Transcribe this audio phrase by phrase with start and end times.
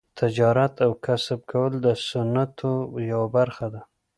[0.19, 2.71] تجارت او کسب کول د سنتو
[3.11, 3.81] یوه برخه ده.